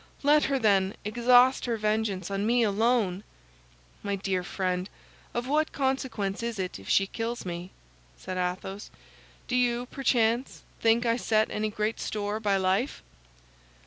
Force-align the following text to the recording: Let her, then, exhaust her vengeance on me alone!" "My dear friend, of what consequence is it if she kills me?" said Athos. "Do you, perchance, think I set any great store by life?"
Let 0.23 0.45
her, 0.45 0.57
then, 0.57 0.95
exhaust 1.05 1.65
her 1.65 1.77
vengeance 1.77 2.31
on 2.31 2.43
me 2.43 2.63
alone!" 2.63 3.23
"My 4.01 4.15
dear 4.15 4.43
friend, 4.43 4.89
of 5.31 5.47
what 5.47 5.71
consequence 5.71 6.41
is 6.41 6.57
it 6.57 6.79
if 6.79 6.89
she 6.89 7.05
kills 7.05 7.45
me?" 7.45 7.69
said 8.17 8.35
Athos. 8.35 8.89
"Do 9.47 9.55
you, 9.55 9.85
perchance, 9.85 10.63
think 10.79 11.05
I 11.05 11.17
set 11.17 11.51
any 11.51 11.69
great 11.69 11.99
store 11.99 12.39
by 12.39 12.57
life?" 12.57 13.03